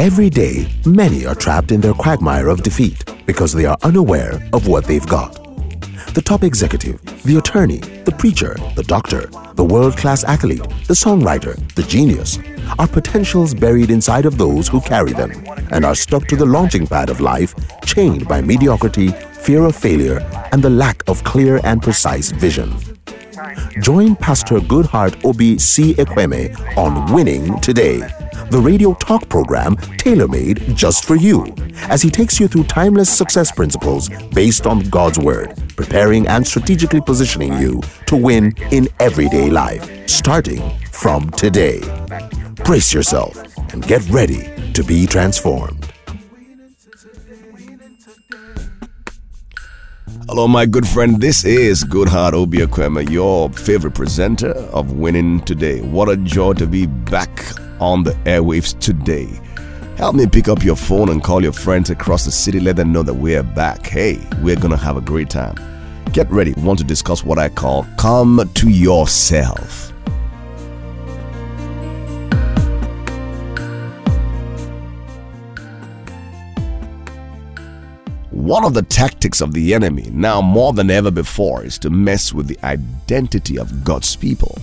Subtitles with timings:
[0.00, 4.66] Every day, many are trapped in their quagmire of defeat because they are unaware of
[4.66, 5.34] what they've got.
[6.14, 9.26] The top executive, the attorney, the preacher, the doctor,
[9.56, 12.38] the world class athlete, the songwriter, the genius
[12.78, 15.32] are potentials buried inside of those who carry them
[15.70, 17.54] and are stuck to the launching pad of life,
[17.84, 19.08] chained by mediocrity,
[19.42, 20.20] fear of failure,
[20.52, 22.72] and the lack of clear and precise vision.
[23.82, 25.92] Join Pastor Goodheart Obi C.
[25.96, 28.00] Ekweme on Winning Today,
[28.50, 31.46] the radio talk program tailor made just for you,
[31.88, 37.00] as he takes you through timeless success principles based on God's Word, preparing and strategically
[37.00, 41.80] positioning you to win in everyday life, starting from today.
[42.64, 43.36] Brace yourself
[43.72, 45.90] and get ready to be transformed.
[50.28, 51.20] Hello, my good friend.
[51.20, 52.58] This is Goodheart Obi
[53.12, 55.80] your favorite presenter of Winning Today.
[55.80, 57.44] What a joy to be back
[57.80, 59.28] on the airwaves today.
[59.96, 62.60] Help me pick up your phone and call your friends across the city.
[62.60, 63.86] Let them know that we're back.
[63.86, 65.56] Hey, we're going to have a great time.
[66.12, 66.52] Get ready.
[66.54, 69.92] Want to discuss what I call come to yourself.
[78.30, 82.32] One of the tactics of the enemy, now more than ever before, is to mess
[82.32, 84.58] with the identity of God's people.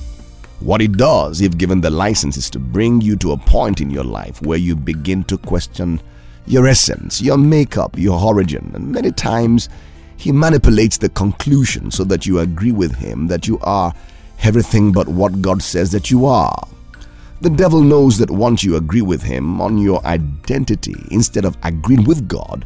[0.59, 3.91] What he does, if given the license, is to bring you to a point in
[3.91, 6.01] your life where you begin to question
[6.47, 9.69] your essence, your makeup, your origin, and many times
[10.17, 13.93] he manipulates the conclusion so that you agree with him that you are
[14.41, 16.67] everything but what God says that you are.
[17.41, 22.03] The devil knows that once you agree with him on your identity instead of agreeing
[22.05, 22.65] with God,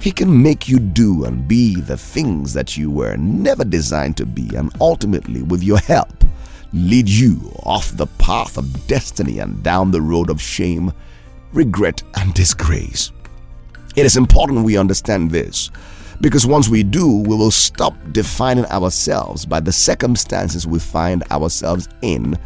[0.00, 4.26] he can make you do and be the things that you were never designed to
[4.26, 6.24] be, and ultimately, with your help,
[6.72, 10.92] lead you off the path of destiny and down the road of shame,
[11.52, 13.12] regret, and disgrace.
[13.96, 15.70] It is important we understand this
[16.20, 21.88] because once we do, we will stop defining ourselves by the circumstances we find ourselves
[22.02, 22.36] in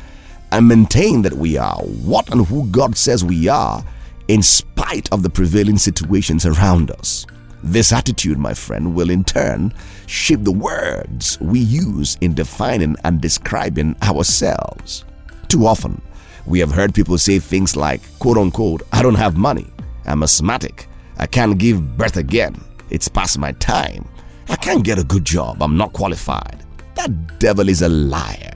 [0.51, 3.83] and maintain that we are what and who God says we are
[4.29, 7.27] in spite of the prevailing situations around us.
[7.63, 9.73] This attitude, my friend, will in turn
[10.07, 15.05] shape the words we use in defining and describing ourselves.
[15.49, 16.03] Too often,
[16.45, 19.67] we have heard people say things like, quote unquote, I don't have money,
[20.07, 24.09] I'm asthmatic, I can't give birth again, it's past my time,
[24.49, 26.65] I can't get a good job, I'm not qualified.
[26.97, 28.53] That devil is a liar.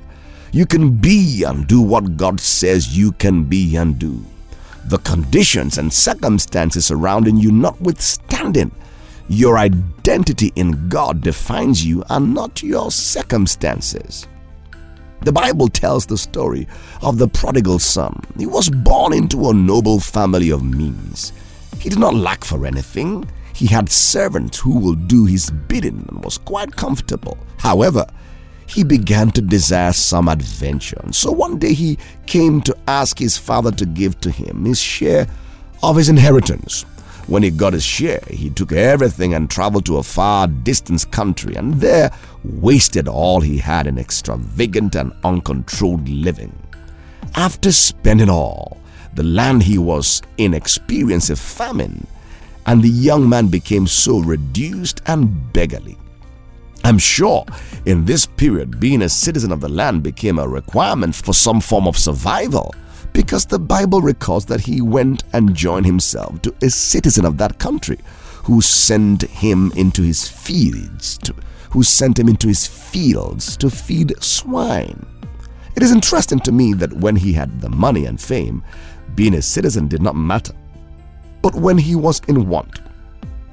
[0.52, 4.24] You can be and do what God says you can be and do.
[4.86, 8.72] The conditions and circumstances surrounding you notwithstanding,
[9.28, 14.26] your identity in God defines you and not your circumstances.
[15.22, 16.68] The Bible tells the story
[17.02, 18.20] of the prodigal son.
[18.38, 21.32] He was born into a noble family of means.
[21.80, 23.28] He did not lack for anything.
[23.54, 27.38] He had servants who will do his bidding and was quite comfortable.
[27.58, 28.06] However,
[28.68, 31.00] he began to desire some adventure.
[31.02, 34.80] And so one day he came to ask his father to give to him his
[34.80, 35.26] share
[35.82, 36.84] of his inheritance.
[37.26, 41.56] When he got his share, he took everything and traveled to a far distant country
[41.56, 42.12] and there
[42.44, 46.56] wasted all he had in extravagant and uncontrolled living.
[47.34, 48.78] After spending all,
[49.14, 52.06] the land he was in experienced a famine,
[52.66, 55.96] and the young man became so reduced and beggarly.
[56.84, 57.44] I'm sure
[57.86, 61.88] in this period, being a citizen of the land became a requirement for some form
[61.88, 62.72] of survival
[63.16, 67.58] because the Bible records that he went and joined himself to a citizen of that
[67.58, 67.98] country
[68.44, 71.34] who sent him into his fields to,
[71.70, 75.06] who sent him into his fields to feed swine.
[75.74, 78.62] It is interesting to me that when he had the money and fame,
[79.14, 80.52] being a citizen did not matter.
[81.40, 82.80] But when he was in want,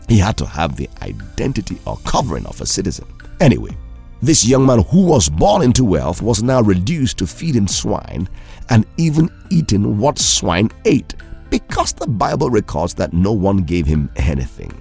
[0.09, 3.07] he had to have the identity or covering of a citizen.
[3.39, 3.77] Anyway,
[4.23, 8.29] this young man who was born into wealth was now reduced to feeding swine
[8.69, 11.13] and even eating what swine ate
[11.49, 14.73] because the Bible records that no one gave him anything.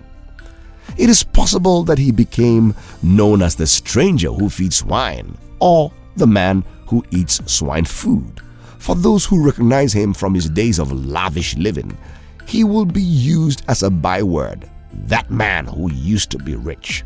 [0.96, 6.28] It is possible that he became known as the stranger who feeds swine or the
[6.28, 8.40] man who eats swine food.
[8.78, 11.98] For those who recognize him from his days of lavish living,
[12.46, 14.70] he will be used as a byword
[15.06, 17.02] that man who used to be rich.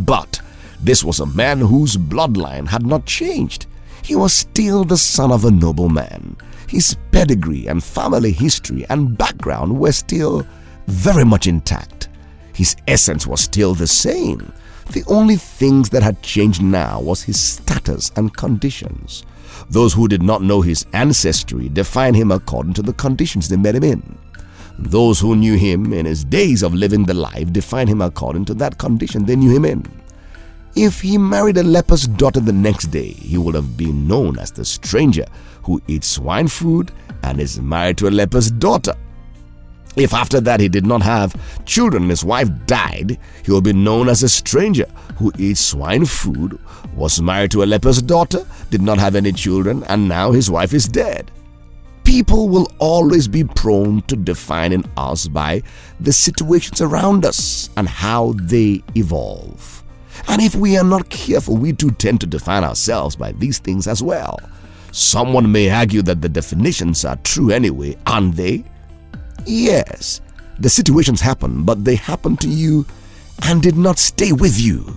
[0.00, 0.40] But
[0.82, 3.66] this was a man whose bloodline had not changed.
[4.02, 6.36] He was still the son of a noble man.
[6.66, 10.44] His pedigree and family history and background were still
[10.88, 12.08] very much intact.
[12.52, 14.52] His essence was still the same.
[14.90, 19.24] The only things that had changed now was his status and conditions.
[19.70, 23.76] Those who did not know his ancestry defined him according to the conditions they met
[23.76, 24.18] him in.
[24.78, 28.54] Those who knew him in his days of living the life defined him according to
[28.54, 30.01] that condition they knew him in.
[30.74, 34.50] If he married a leper's daughter the next day, he would have been known as
[34.50, 35.26] the stranger
[35.64, 36.92] who eats swine food
[37.22, 38.94] and is married to a leper's daughter.
[39.96, 41.36] If after that he did not have
[41.66, 44.86] children and his wife died, he will be known as a stranger
[45.18, 46.58] who eats swine food,
[46.94, 50.72] was married to a leper's daughter, did not have any children, and now his wife
[50.72, 51.30] is dead.
[52.04, 55.62] People will always be prone to defining us by
[56.00, 59.82] the situations around us and how they evolve.
[60.28, 63.86] And if we are not careful, we do tend to define ourselves by these things
[63.86, 64.38] as well.
[64.92, 68.64] Someone may argue that the definitions are true anyway, aren't they?
[69.46, 70.20] Yes,
[70.58, 72.86] the situations happen, but they happened to you
[73.44, 74.96] and did not stay with you.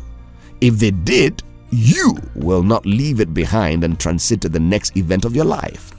[0.62, 5.26] If they did, you will not leave it behind and transit to the next event
[5.26, 5.92] of your life.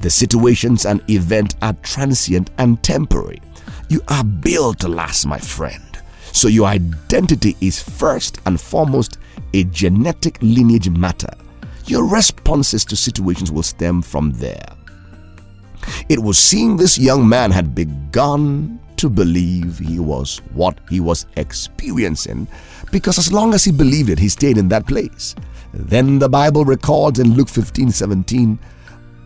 [0.00, 3.40] The situations and event are transient and temporary.
[3.88, 5.95] You are built to last, my friend.
[6.36, 9.16] So your identity is first and foremost
[9.54, 11.32] a genetic lineage matter.
[11.86, 14.68] Your responses to situations will stem from there.
[16.10, 21.24] It was seeing this young man had begun to believe he was what he was
[21.38, 22.48] experiencing
[22.92, 25.34] because as long as he believed it, he stayed in that place.
[25.72, 28.58] Then the Bible records in Luke 15 17,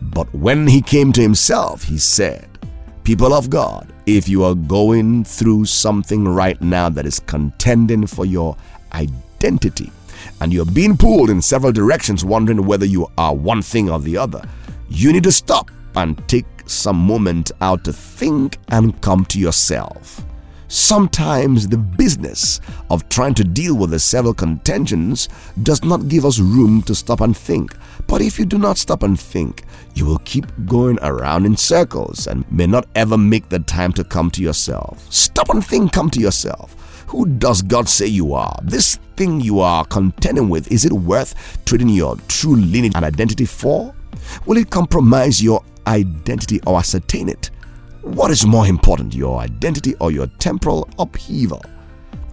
[0.01, 2.50] but when he came to himself, he said,
[3.03, 8.25] People of God, if you are going through something right now that is contending for
[8.25, 8.55] your
[8.93, 9.91] identity,
[10.39, 14.17] and you're being pulled in several directions, wondering whether you are one thing or the
[14.17, 14.43] other,
[14.89, 20.23] you need to stop and take some moment out to think and come to yourself.
[20.71, 25.27] Sometimes the business of trying to deal with the several contentions
[25.63, 27.75] does not give us room to stop and think.
[28.07, 29.65] But if you do not stop and think,
[29.95, 34.05] you will keep going around in circles and may not ever make the time to
[34.05, 35.05] come to yourself.
[35.11, 37.03] Stop and think, come to yourself.
[37.07, 38.57] Who does God say you are?
[38.63, 43.43] This thing you are contending with, is it worth trading your true lineage and identity
[43.43, 43.93] for?
[44.45, 47.49] Will it compromise your identity or ascertain it?
[48.01, 51.63] What is more important, your identity or your temporal upheaval?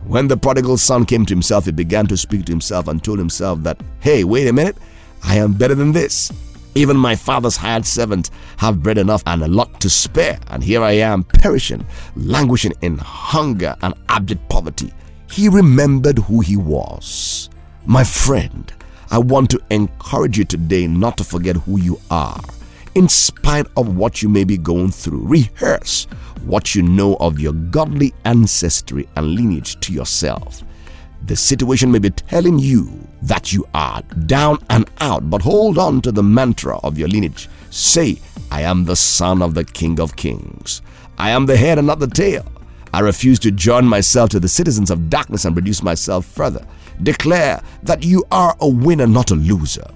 [0.06, 3.19] When the prodigal son came to himself, he began to speak to himself and told
[3.19, 4.79] himself that, hey, wait a minute,
[5.23, 6.32] I am better than this.
[6.75, 10.82] Even my father's hired servants have bread enough and a lot to spare, and here
[10.82, 11.87] I am perishing,
[12.17, 14.91] languishing in hunger and abject poverty.
[15.31, 17.50] He remembered who he was.
[17.85, 18.73] My friend,
[19.11, 22.41] I want to encourage you today not to forget who you are
[22.98, 25.24] in spite of what you may be going through.
[25.24, 26.06] Rehearse
[26.44, 30.64] what you know of your godly ancestry and lineage to yourself.
[31.26, 36.00] The situation may be telling you that you are down and out, but hold on
[36.02, 37.48] to the mantra of your lineage.
[37.70, 38.18] Say,
[38.50, 40.82] I am the son of the King of Kings.
[41.18, 42.50] I am the head and not the tail.
[42.92, 46.66] I refuse to join myself to the citizens of darkness and reduce myself further.
[47.00, 49.88] Declare that you are a winner, not a loser.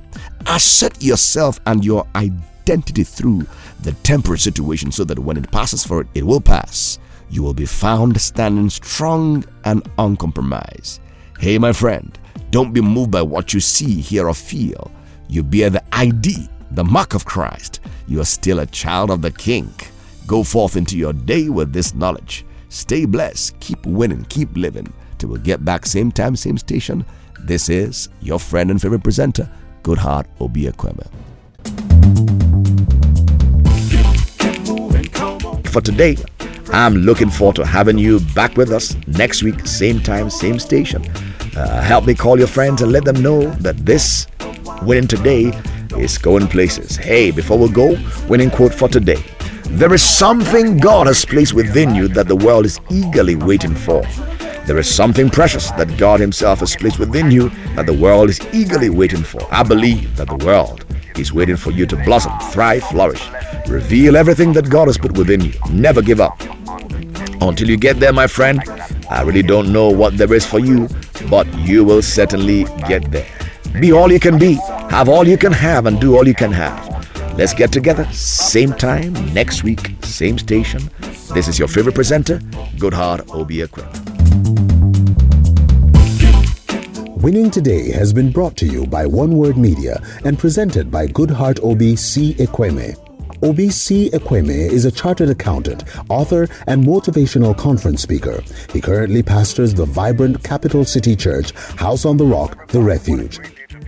[0.46, 3.47] Assert yourself and your identity identity through
[3.81, 6.99] the temporary situation so that when it passes for it, it will pass.
[7.29, 11.00] You will be found standing strong and uncompromised.
[11.38, 12.17] Hey, my friend,
[12.50, 14.91] don't be moved by what you see, hear, or feel.
[15.29, 17.81] You bear the ID, the mark of Christ.
[18.06, 19.73] You are still a child of the King.
[20.26, 22.45] Go forth into your day with this knowledge.
[22.69, 24.92] Stay blessed, keep winning, keep living.
[25.19, 27.04] Till we get back same time, same station.
[27.40, 29.50] This is your friend and favorite presenter,
[29.83, 31.11] Goodheart Obiakweme.
[35.73, 36.17] For today.
[36.73, 41.05] I'm looking forward to having you back with us next week, same time, same station.
[41.57, 44.26] Uh, help me call your friends and let them know that this
[44.83, 45.52] winning today
[45.99, 46.97] is going places.
[46.97, 47.99] Hey, before we go,
[48.29, 49.23] winning quote for today.
[49.64, 54.02] There is something God has placed within you that the world is eagerly waiting for.
[54.67, 58.41] There is something precious that God Himself has placed within you that the world is
[58.52, 59.41] eagerly waiting for.
[59.50, 60.85] I believe that the world
[61.19, 63.29] is waiting for you to blossom, thrive, flourish.
[63.66, 65.52] Reveal everything that God has put within you.
[65.71, 66.40] Never give up.
[67.40, 68.61] Until you get there, my friend,
[69.11, 70.88] I really don't know what there is for you,
[71.28, 73.26] but you will certainly get there.
[73.80, 74.54] Be all you can be,
[74.90, 76.92] have all you can have, and do all you can have.
[77.38, 80.90] Let's get together, same time, next week, same station.
[81.32, 82.38] This is your favorite presenter,
[82.76, 83.90] Goodheart Obiakweme.
[87.23, 91.61] Winning Today has been brought to you by One Word Media and presented by Goodheart
[91.62, 92.35] Obi C.
[92.35, 93.12] Ekweme.
[93.42, 94.08] Obi C.
[94.11, 98.40] Ekweme is a chartered accountant, author, and motivational conference speaker.
[98.72, 103.40] He currently pastors the vibrant Capital City Church, House on the Rock, The Refuge.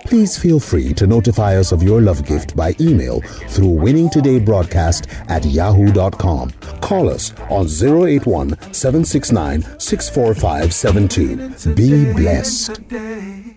[0.08, 5.44] Please feel free to notify us of your love gift by email through winningtodaybroadcast at
[5.44, 6.52] yahoo.com.
[6.82, 11.76] Call us on 081 769 64572.
[11.76, 13.57] Be blessed.